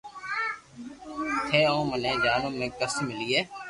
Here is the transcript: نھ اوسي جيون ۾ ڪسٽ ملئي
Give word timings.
نھ 1.49 1.59
اوسي 1.73 2.11
جيون 2.23 2.53
۾ 2.67 2.75
ڪسٽ 2.79 2.97
ملئي 3.07 3.39